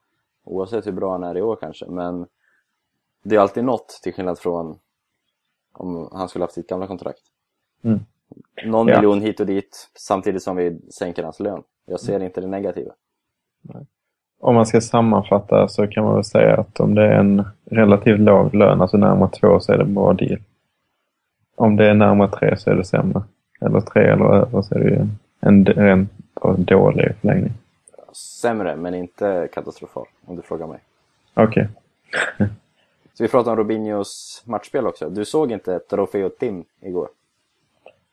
[0.45, 2.27] Oavsett hur bra han är i år kanske, men
[3.23, 4.79] det är alltid något till skillnad från
[5.73, 7.23] om han skulle haft sitt gamla kontrakt.
[7.83, 8.01] Mm.
[8.65, 8.97] Någon ja.
[8.97, 11.63] miljon hit och dit samtidigt som vi sänker hans lön.
[11.87, 12.27] Jag ser mm.
[12.27, 12.93] inte det negativa.
[13.63, 13.87] Nej.
[14.41, 18.21] Om man ska sammanfatta så kan man väl säga att om det är en relativt
[18.21, 20.39] låg lön, alltså närmare två, så är det en bra deal.
[21.55, 23.23] Om det är närmare tre så är det sämre.
[23.61, 25.07] Eller tre eller över så är det ju
[25.41, 26.11] en rent
[26.59, 27.53] dålig förlängning.
[28.13, 30.79] Sämre, men inte katastrofal, om du frågar mig.
[31.35, 31.69] Okej.
[32.35, 32.47] Okay.
[33.15, 35.11] Så vi pratar om Robinhos matchspel också.
[35.11, 37.09] Du såg inte Trofeo Tim igår?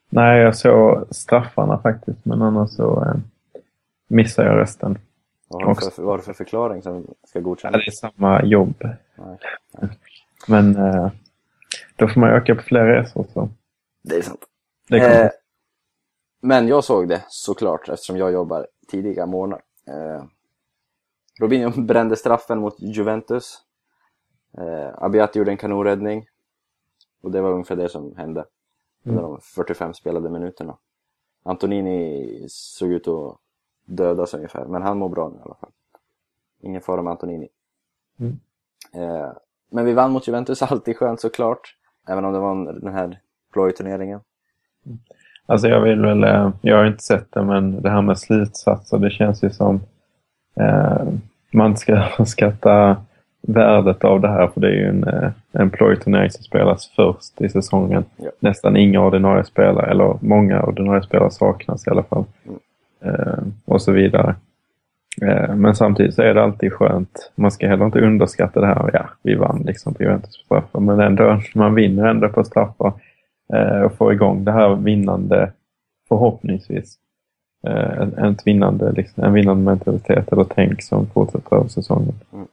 [0.10, 3.14] Nej, jag såg straffarna faktiskt, men annars så eh,
[4.08, 4.98] missade jag resten.
[5.48, 7.82] Vad har, för, vad har du för förklaring som ska godkännas?
[7.86, 8.74] Ja, det är samma jobb.
[8.80, 9.38] Nej,
[9.72, 9.90] nej.
[10.48, 11.12] Men eh,
[11.96, 13.26] då får man öka på fler resor.
[13.34, 13.50] Så.
[14.04, 14.46] Det är sant.
[14.90, 15.30] Det eh,
[16.42, 19.62] men jag såg det såklart eftersom jag jobbar tidiga morgnar.
[19.88, 20.24] Eh,
[21.40, 23.62] Robinho brände straffen mot Juventus
[24.58, 26.28] Eh, Abiat gjorde en kanonräddning.
[27.22, 28.46] Och det var ungefär det som hände
[29.04, 29.32] under mm.
[29.32, 30.78] de 45 spelade minuterna.
[31.44, 33.38] Antonini såg ut att
[33.86, 35.72] dödas ungefär, men han mår bra nu i alla fall.
[36.62, 37.48] Ingen fara med Antonini.
[38.20, 38.40] Mm.
[38.94, 39.32] Eh,
[39.70, 41.76] men vi vann mot Juventus, alltid skönt såklart.
[42.08, 43.20] Även om det var den här
[43.54, 44.20] plojturneringen.
[44.86, 45.00] Mm.
[45.46, 48.98] Alltså jag vill väl, eh, jag har inte sett det, men det här med slutsatser,
[48.98, 49.82] det känns ju som
[50.56, 51.08] eh,
[51.52, 52.98] man ska skatta
[53.42, 57.42] värdet av det här för det är ju en, eh, en plojturnering som spelas först
[57.42, 58.06] i säsongen.
[58.18, 58.30] Ja.
[58.40, 62.24] Nästan inga ordinarie spelare, eller många ordinarie spelare saknas i alla fall.
[62.46, 62.60] Mm.
[63.02, 64.36] Eh, och så vidare.
[65.22, 67.32] Eh, men samtidigt så är det alltid skönt.
[67.36, 68.90] Man ska heller inte underskatta det här.
[68.94, 70.80] Ja, vi vann liksom på Juventus på straffar.
[70.80, 72.94] Men ändå, man vinner ändå på straffar.
[73.54, 75.52] Eh, och får igång det här vinnande,
[76.08, 76.96] förhoppningsvis.
[77.68, 82.14] Eh, en, vinnande, liksom, en vinnande mentalitet eller tänk som fortsätter över säsongen.
[82.34, 82.48] Mm.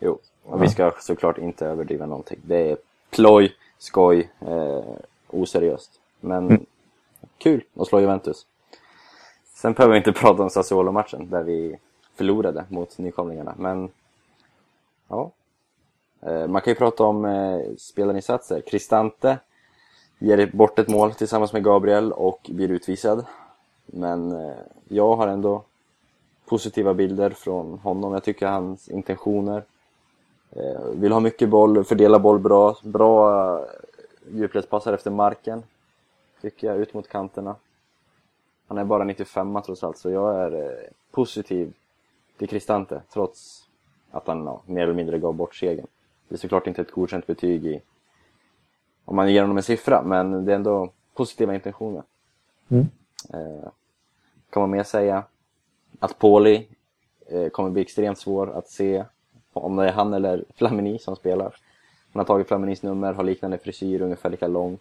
[0.00, 2.38] Jo, Och vi ska såklart inte överdriva någonting.
[2.42, 2.76] Det är
[3.10, 4.84] ploj, skoj, eh,
[5.30, 6.00] oseriöst.
[6.20, 6.66] Men mm.
[7.38, 8.46] kul att slå Juventus.
[9.54, 11.78] Sen behöver vi inte prata om Sassuolo-matchen där vi
[12.14, 13.54] förlorade mot nykomlingarna.
[13.58, 13.90] Men
[15.08, 15.30] ja,
[16.20, 18.60] eh, man kan ju prata om eh, spelarinsatser.
[18.60, 19.38] Cristante
[20.18, 23.26] ger bort ett mål tillsammans med Gabriel och blir utvisad.
[23.86, 24.56] Men eh,
[24.88, 25.62] jag har ändå
[26.46, 28.12] positiva bilder från honom.
[28.12, 29.62] Jag tycker hans intentioner
[30.94, 33.64] vill ha mycket boll, fördela boll bra, bra eh,
[34.30, 35.62] djupledspassar efter marken.
[36.40, 37.56] Tycker jag, ut mot kanterna.
[38.68, 41.72] Han är bara 95 trots allt, så jag är eh, positiv
[42.38, 43.68] till Cristante trots
[44.10, 45.86] att han ja, mer eller mindre gav bort segern.
[46.28, 47.82] Det är såklart inte ett godkänt betyg i
[49.04, 52.02] om man ger honom en siffra, men det är ändå positiva intentioner.
[52.68, 52.86] Mm.
[53.32, 53.68] Eh,
[54.50, 55.24] kan man mer säga
[55.98, 56.68] att Pauli
[57.26, 59.04] eh, kommer bli extremt svår att se
[59.56, 61.56] om det är han eller Flamini som spelar.
[62.12, 64.78] Han har tagit Flaminis nummer, har liknande frisyr, ungefär lika lång.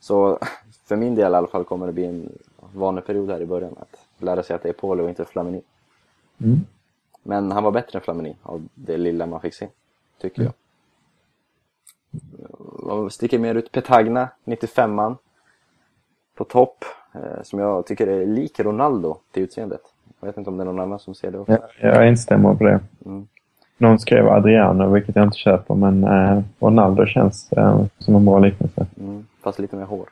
[0.00, 0.38] Så
[0.84, 2.32] för min del i alla fall kommer det bli en
[2.74, 5.62] vaneperiod här i början att lära sig att det är Pauli och inte Flamini.
[6.38, 6.60] Mm.
[7.22, 9.68] Men han var bättre än Flamini av det lilla man fick se,
[10.20, 10.52] tycker mm.
[10.52, 10.54] jag.
[12.58, 13.72] Vad sticker mer ut?
[13.72, 15.16] Petagna, 95an.
[16.34, 19.80] På topp, eh, som jag tycker är lik Ronaldo till utseendet.
[20.20, 21.52] Jag vet inte om det är någon annan som ser det också.
[21.52, 22.80] Ja, jag instämmer på det.
[23.04, 23.28] Mm.
[23.78, 28.38] Någon skrev Adriano, vilket jag inte köper, men eh, Ronaldo känns eh, som en bra
[28.38, 28.86] liknelse.
[29.00, 30.08] Mm, fast lite mer hår.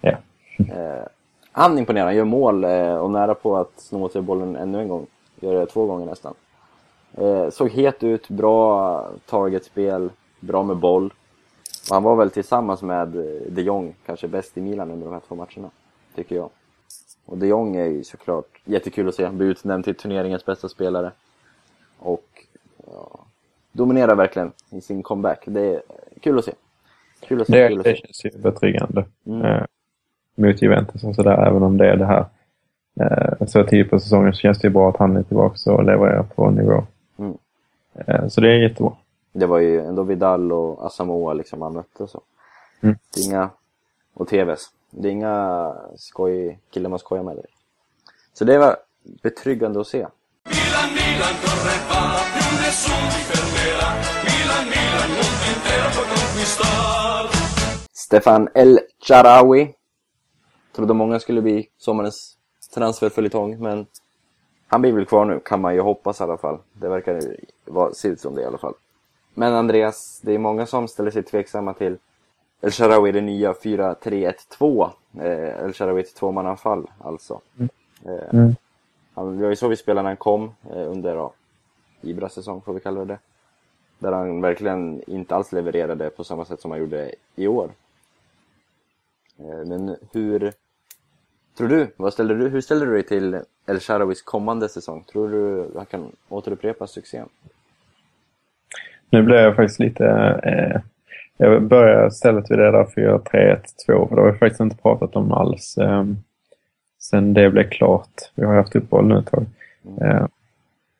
[0.00, 0.10] Ja.
[0.58, 1.06] eh,
[1.52, 4.80] han imponerar, han gör mål eh, och nära på att snå åt sig bollen ännu
[4.80, 5.06] en gång.
[5.40, 6.34] Gör det två gånger nästan.
[7.14, 11.12] Eh, såg het ut, bra targetspel, bra med boll.
[11.90, 15.12] Och han var väl tillsammans med eh, de Jong kanske bäst i Milan under de
[15.12, 15.70] här två matcherna,
[16.14, 16.50] tycker jag.
[17.26, 19.24] Och de Jong är ju såklart jättekul att se.
[19.24, 21.12] Han blir utnämnd till turneringens bästa spelare.
[22.96, 23.26] Ja,
[23.72, 25.42] dominerar verkligen i sin comeback.
[25.46, 25.82] Det är
[26.20, 26.52] kul att se.
[27.20, 28.00] Kul att se, det, kul att det se.
[28.00, 29.04] känns ju betryggande.
[29.26, 29.42] Mm.
[29.42, 29.64] Eh,
[30.34, 32.24] mot Juventus och sådär, även om det är det här
[33.00, 35.84] eh, så tidigt på säsongen så känns det ju bra att han är tillbaka och
[35.84, 36.84] levererar på nivå.
[37.18, 37.38] Mm.
[37.94, 38.92] Eh, så det är jättebra.
[39.32, 42.20] Det var ju ändå Vidal och Asamoah liksom han mötte så.
[42.80, 42.96] Mm.
[43.14, 43.50] Det är inga,
[44.14, 44.70] och TVs.
[44.90, 47.36] Det är inga skoj, killar man skojar med.
[47.36, 47.42] Det.
[48.32, 48.76] Så det var
[49.22, 49.98] betryggande att se.
[49.98, 52.35] Milan, Milan,
[57.92, 59.74] Stefan El Charawi.
[60.72, 62.36] Trodde många skulle bli sommarens
[62.74, 63.86] transferföljetong, men
[64.66, 66.58] han blir väl kvar nu, kan man ju hoppas i alla fall.
[66.72, 67.22] Det verkar
[67.94, 68.74] se ut som det i alla fall.
[69.34, 71.98] Men Andreas, det är många som ställer sig tveksamma till
[72.60, 74.90] El Sharawi, det nya 4-3-1-2.
[75.20, 77.40] Eh, El Sharawi ett tvåmananfall alltså.
[77.58, 77.68] Mm.
[78.04, 78.54] Eh, mm.
[79.14, 81.32] Han, det var ju så vi spelade när han kom eh, under ja,
[82.10, 83.18] Ibras säsong, får vi kalla det
[83.98, 87.70] Där han verkligen inte alls levererade på samma sätt som han gjorde i år.
[89.38, 90.52] Eh, men hur
[91.56, 95.04] tror du, vad ställer du, hur ställer du dig till El Sharawis kommande säsong?
[95.12, 97.28] Tror du han kan återupprepa succén?
[99.10, 100.06] Nu blev jag faktiskt lite...
[100.42, 100.80] Eh,
[101.38, 105.32] jag börjar istället vid det där 4-3-1-2 för det har vi faktiskt inte pratat om
[105.32, 106.04] alls eh,
[106.98, 108.30] sen det blev klart.
[108.34, 109.46] Vi har haft uppehåll nu ett tag.
[110.00, 110.26] Eh,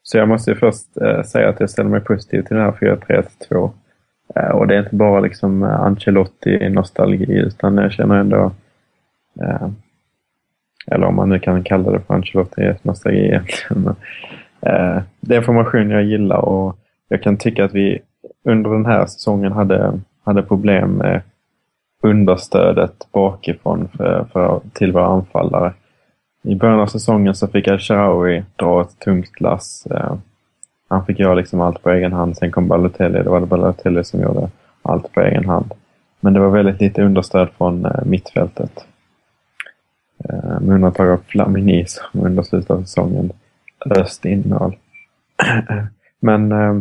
[0.09, 3.71] så jag måste först eh, säga att jag ställer mig positiv till den här 4-3-1-2.
[4.35, 8.53] Eh, och det är inte bara liksom eh, Ancelotti-nostalgi utan jag känner ändå
[9.41, 9.69] eh,
[10.87, 13.83] eller om man nu kan kalla det för Ancelotti-nostalgi egentligen.
[13.83, 13.97] Men,
[14.61, 17.99] eh, det är formation jag gillar och jag kan tycka att vi
[18.45, 21.23] under den här säsongen hade, hade problem med
[22.03, 25.73] understödet bakifrån för, för, till våra anfallare.
[26.47, 27.79] I början av säsongen så fick El
[28.57, 29.87] dra ett tungt lass.
[29.91, 30.15] Eh,
[30.89, 32.37] han fick göra liksom allt på egen hand.
[32.37, 33.23] Sen kom Balotelli.
[33.23, 34.51] Det var det Balotelli som gjorde
[34.83, 35.73] allt på egen hand.
[36.21, 38.87] Men det var väldigt lite understöd från eh, mittfältet.
[40.61, 43.33] Med undantag av Flamini som under slutet av säsongen
[43.91, 44.77] öste in mål.
[46.21, 46.81] Men eh,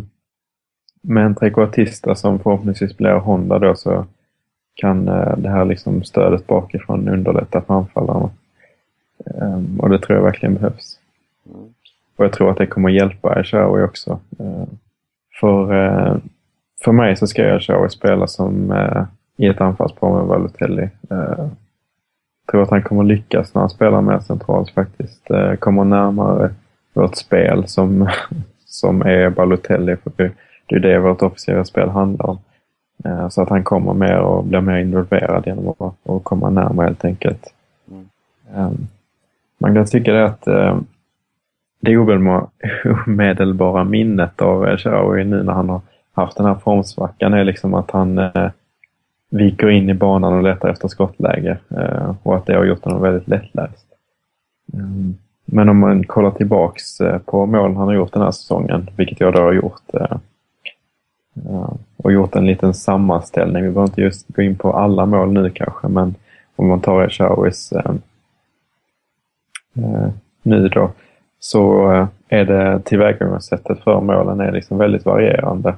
[1.02, 4.06] med en trekvartista som förhoppningsvis blir Honda då så
[4.76, 5.06] kan
[5.38, 8.30] det här liksom stödet bakifrån underlätta för anfallarna.
[9.26, 11.00] Um, och det tror jag verkligen behövs.
[11.50, 11.74] Mm.
[12.16, 14.20] Och jag tror att det kommer hjälpa Eshawi också.
[14.40, 14.66] Uh,
[15.40, 16.18] för, uh,
[16.84, 19.04] för mig så ska Eshawi spela som uh,
[19.38, 20.90] i ett anfallspar med Balotelli.
[21.10, 25.28] Jag tror att han kommer lyckas när han spelar mer centralt faktiskt.
[25.60, 26.54] kommer närmare
[26.94, 28.10] vårt spel som,
[28.66, 29.96] som är Balotelli.
[29.96, 30.12] För
[30.66, 32.38] det är det vårt officiella spel handlar om.
[33.04, 36.86] Eh, så att han kommer mer och blir mer involverad genom att, att komma närmare
[36.86, 37.54] helt enkelt.
[38.54, 38.88] Mm.
[39.66, 40.44] Man kan tycka eh, det att
[41.80, 41.98] det
[43.08, 45.82] omedelbara minnet av Shaarawy nu när han har
[46.14, 48.50] haft den här formsvackan är liksom att han eh,
[49.30, 53.02] viker in i banan och letar efter skottläge eh, och att det har gjort honom
[53.02, 53.86] väldigt lättläst.
[54.74, 55.16] Mm.
[55.46, 59.20] Men om man kollar tillbaks eh, på målen han har gjort den här säsongen, vilket
[59.20, 60.18] jag då har gjort eh,
[61.98, 63.64] och gjort en liten sammanställning.
[63.64, 66.16] Vi behöver inte just gå in på alla mål nu kanske, men
[66.56, 67.74] om man tar Eshawis
[70.42, 70.92] nu då,
[71.40, 75.76] så eh, är det tillvägagångssättet för målen är liksom väldigt varierande.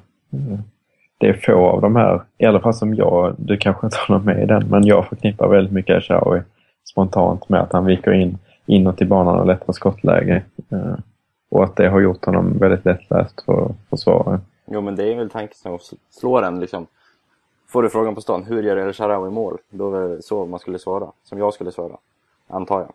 [1.18, 4.22] Det är få av de här, i alla fall som jag, du kanske inte håller
[4.22, 6.42] med i den, men jag förknippar väldigt mycket Eshawi
[6.90, 10.44] spontant med att han viker in inåt i banan och letar skottläge.
[11.50, 14.40] Och att det har gjort honom väldigt lättläst för försvarare.
[14.66, 15.80] Jo, men det är väl tanken som
[16.10, 16.88] slår en liksom.
[17.68, 19.58] Får du frågan på stan, hur gör El Sharawi mål?
[19.70, 21.08] Då är det så man skulle svara.
[21.24, 21.98] Som jag skulle svara.
[22.48, 22.92] Antar jag.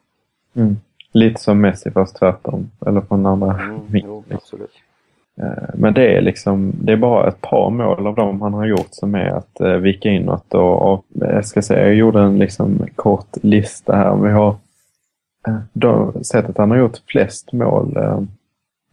[0.62, 0.76] Mm.
[1.12, 2.70] Lite som Messi fast tvärtom.
[2.86, 4.70] Eller från andra mm, jo, absolut.
[5.40, 8.66] Eh, men det är liksom, det är bara ett par mål av dem han har
[8.66, 12.38] gjort som är att uh, vika inåt och, och jag ska säga, jag gjorde en
[12.38, 14.16] liksom kort lista här.
[14.16, 14.56] Vi har
[15.72, 17.98] då, sättet han har gjort flest mål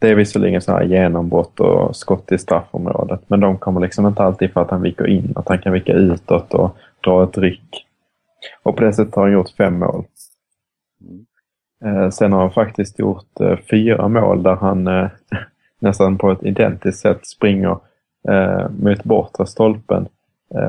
[0.00, 4.22] det är visserligen så här genombrott och skott i straffområdet, men de kommer liksom inte
[4.22, 7.86] alltid för att han viker in, att han kan vika utåt och dra ett ryck.
[8.62, 10.04] Och på det sättet har han gjort fem mål.
[11.84, 15.08] Eh, sen har han faktiskt gjort eh, fyra mål där han eh,
[15.78, 17.78] nästan på ett identiskt sätt springer
[18.68, 20.08] mot bortre stolpen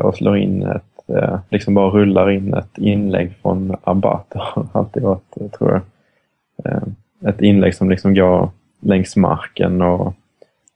[0.04, 1.18] och slår in ett,
[1.50, 4.26] liksom bara rullar in ett inlägg från Abbat.
[4.30, 6.82] Det har alltid varit, tror jag,
[7.30, 10.14] ett inlägg som liksom går längs marken och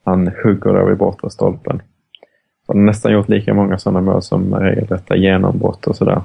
[0.04, 1.82] han hugger då i bortre stolpen.
[2.65, 6.21] Så han har nästan gjort lika många sådana mål som regelrätta genombrott och sådär.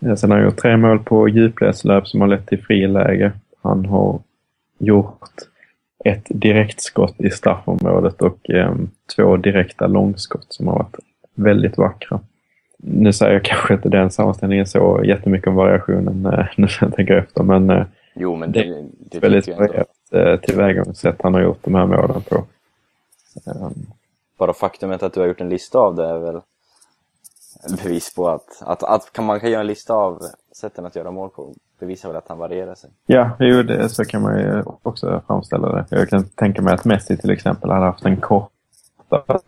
[0.00, 3.32] Sen har han gjort tre mål på djupledslöp som har lett till friläge.
[3.62, 4.20] Han har
[4.78, 5.30] gjort
[6.04, 8.74] ett direktskott i straffområdet och eh,
[9.16, 10.96] två direkta långskott som har varit
[11.34, 12.20] väldigt vackra.
[12.78, 17.14] Nu säger jag kanske inte den sammanställningen så jättemycket om variationen eh, när jag tänker
[17.14, 21.40] efter men, eh, jo, men det, det, det är väldigt varierat eh, tillvägagångssätt han har
[21.40, 22.44] gjort de här målen på.
[23.46, 23.86] Um.
[24.38, 26.40] Bara faktumet att du har gjort en lista av det är väl
[27.70, 30.22] bevis på att, att, att kan man kan göra en lista av
[30.52, 32.90] sätten att göra mål på bevisar väl att han varierar sig.
[33.06, 35.86] Ja, jo, det, så kan man ju också framställa det.
[35.90, 39.38] Jag kan tänka mig att Messi till exempel hade haft en kortare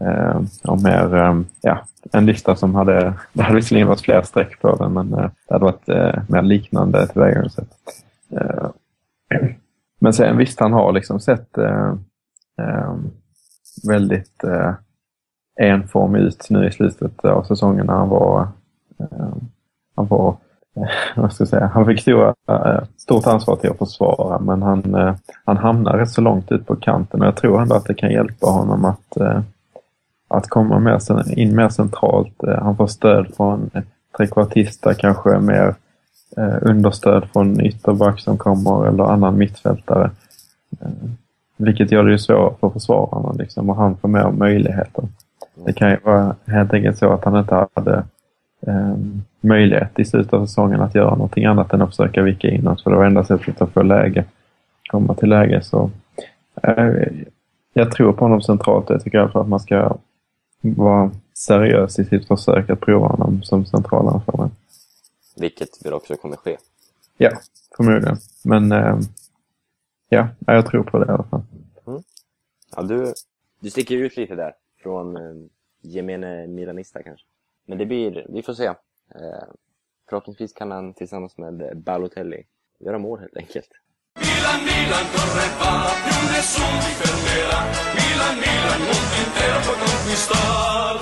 [0.00, 1.78] eh, och mer, eh, ja,
[2.12, 5.54] en lista som hade, det hade visserligen varit fler streck på den, men eh, det
[5.54, 7.68] hade varit eh, mer liknande tillvägagångssätt.
[8.30, 8.70] Eh,
[10.00, 11.94] men sen visst, han har liksom sett eh,
[12.58, 12.94] eh,
[13.88, 14.74] väldigt eh,
[15.60, 18.48] enformig ut nu i slutet av säsongen när han var,
[18.98, 19.34] eh,
[19.96, 20.36] han var
[20.76, 24.62] eh, vad ska jag säga, han fick stora, eh, stort ansvar till att försvara men
[24.62, 27.84] han, eh, han hamnar rätt så långt ut på kanten och jag tror ändå att
[27.84, 29.40] det kan hjälpa honom att, eh,
[30.28, 32.42] att komma mer, in mer centralt.
[32.42, 33.70] Eh, han får stöd från
[34.16, 35.74] trekvartister, kanske mer
[36.36, 40.10] eh, understöd från ytterback som kommer eller annan mittfältare.
[40.80, 40.88] Eh,
[41.56, 45.04] vilket gör det ju svårare för försvararna liksom, och han får mer möjligheter.
[45.54, 48.04] Det kan ju vara helt enkelt så att han inte hade
[48.66, 48.96] eh,
[49.40, 52.90] möjlighet i slutet av säsongen att göra någonting annat än att försöka vika inåt för
[52.90, 54.24] det var enda sättet att få läge,
[54.90, 55.62] komma till läge.
[55.62, 55.90] Så,
[56.62, 56.92] eh,
[57.72, 59.96] jag tror på honom centralt jag tycker i alla fall att man ska
[60.60, 64.50] vara seriös i sitt försök att prova honom som centralanfallare.
[65.36, 66.56] Vilket väl också kommer ske.
[67.16, 67.30] Ja,
[67.76, 68.16] förmodligen.
[68.44, 68.98] Men eh,
[70.08, 71.42] ja, jag tror på det i alla fall.
[71.86, 72.02] Mm.
[72.76, 73.12] Ja, du,
[73.60, 75.22] du sticker ut lite där från eh,
[75.80, 77.26] gemene milanista kanske.
[77.66, 78.66] Men det blir, vi får se.
[78.66, 78.74] Eh,
[80.08, 82.46] förhoppningsvis kan han tillsammans med Balotelli
[82.78, 83.70] göra mål helt enkelt.
[84.14, 85.72] Milan, Milan, corre va,
[86.04, 87.60] più nessuno mi fermerà.
[87.98, 90.94] Milan, Milan, mondo intero può conquistar.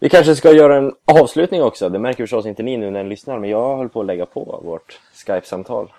[0.00, 1.88] Vi kanske ska göra en avslutning också.
[1.88, 4.26] Det märker förstås inte ni nu när ni lyssnar, men jag höll på att lägga
[4.26, 5.92] på vårt Skype-samtal.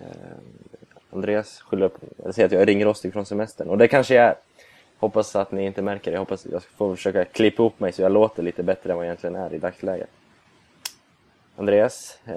[0.00, 0.06] Eh,
[1.10, 4.24] Andreas skyller på, eller säger att jag är ringrostig från semestern, och det kanske jag
[4.24, 4.34] är.
[5.02, 6.18] Hoppas att ni inte märker det.
[6.18, 9.08] Hoppas jag får försöka klippa upp mig så jag låter lite bättre än vad jag
[9.08, 10.08] egentligen är i dagsläget.
[11.56, 12.34] Andreas, eh,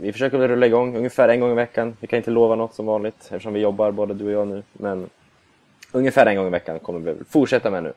[0.00, 1.96] vi försöker väl rulla igång ungefär en gång i veckan.
[2.00, 4.62] Vi kan inte lova något som vanligt eftersom vi jobbar både du och jag nu,
[4.72, 5.10] men
[5.92, 7.92] ungefär en gång i veckan kommer vi fortsätta med nu.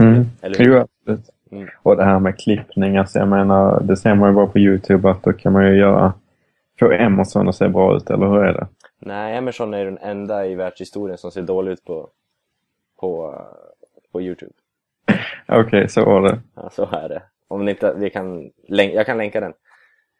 [0.00, 0.24] Mm.
[0.42, 1.30] Eller Jo, absolut.
[1.50, 1.68] Mm.
[1.82, 5.10] Och det här med klippning, alltså jag menar, det ser man ju bara på Youtube
[5.10, 6.12] att då kan man ju göra,
[6.78, 8.66] få Emerson att se bra ut, eller hur är det?
[8.98, 12.08] Nej, Emerson är den enda i världshistorien som ser dålig ut på,
[12.96, 13.42] på,
[14.12, 14.52] på Youtube.
[15.48, 16.40] Okej, okay, så var det.
[16.54, 17.22] Ja, så är det.
[17.48, 19.54] Om ni inte, vi kan, jag kan länka den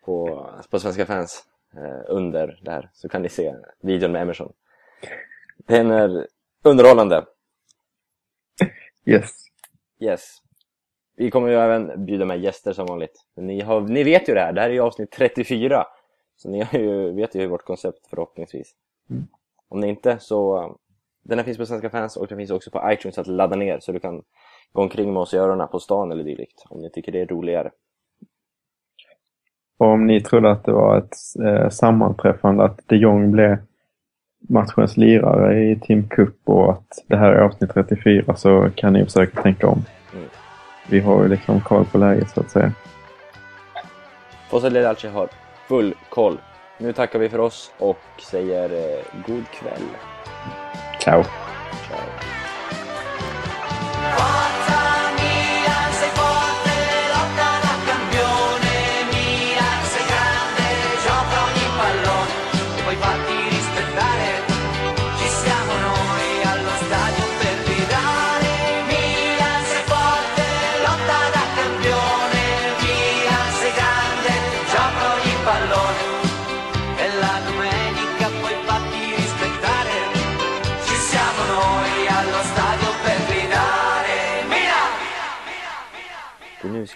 [0.05, 1.45] på, på Svenska fans
[1.77, 4.53] eh, under där, så kan ni se videon med Emerson.
[5.57, 6.27] Den är
[6.62, 7.24] underhållande.
[9.05, 9.31] Yes.
[10.01, 10.43] Yes.
[11.16, 13.27] Vi kommer ju även bjuda med gäster som vanligt.
[13.37, 15.87] Ni, har, ni vet ju det här, det här är ju avsnitt 34.
[16.37, 18.74] Så ni har ju, vet ju vårt koncept förhoppningsvis.
[19.11, 19.27] Mm.
[19.68, 20.77] Om ni inte så,
[21.29, 23.79] den här finns på Svenska fans och den finns också på iTunes att ladda ner
[23.81, 24.22] så du kan
[24.72, 26.64] gå omkring med oss i öronen på stan eller dylikt.
[26.68, 27.70] Om ni tycker det är roligare.
[29.79, 31.14] Och om ni trodde att det var ett
[31.45, 33.59] eh, sammanträffande att de Jong blev
[34.49, 39.05] matchens lirare i Team Cup och att det här är avsnitt 34 så kan ni
[39.05, 39.85] försöka tänka om.
[40.14, 40.29] Mm.
[40.91, 42.72] Vi har ju liksom koll på läget så att säga.
[44.51, 45.29] Fosse Lelalci har
[45.68, 46.39] full koll.
[46.79, 49.83] Nu tackar vi för oss och säger eh, god kväll.
[51.07, 51.23] Ciao!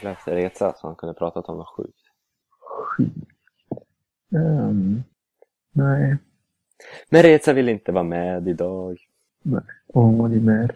[0.09, 2.01] Haft Reza så han kunde pratat om något sjukt.
[4.35, 5.03] Ehm,
[5.73, 6.17] nej,
[7.11, 8.99] Men Reza vill inte vara med idag.
[9.43, 9.63] nej.
[9.87, 10.71] Ångar ni med?